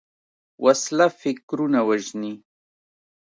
وسله 0.63 1.07
فکرونه 1.19 1.79
وژني 1.89 2.33